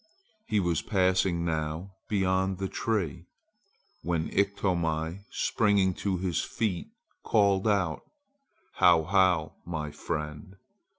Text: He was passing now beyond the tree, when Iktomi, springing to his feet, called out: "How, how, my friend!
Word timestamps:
He 0.47 0.59
was 0.59 0.81
passing 0.81 1.45
now 1.45 1.91
beyond 2.09 2.57
the 2.57 2.67
tree, 2.67 3.27
when 4.01 4.31
Iktomi, 4.31 5.25
springing 5.29 5.93
to 5.93 6.17
his 6.17 6.41
feet, 6.41 6.87
called 7.23 7.67
out: 7.67 8.01
"How, 8.77 9.03
how, 9.03 9.57
my 9.63 9.91
friend! 9.91 10.55